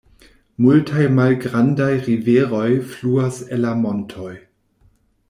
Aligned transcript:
Multaj 0.67 1.03
malgrandaj 1.17 1.89
riveroj 2.07 2.65
fluas 2.95 3.39
el 3.57 3.63
la 3.67 3.75
montoj. 3.83 4.33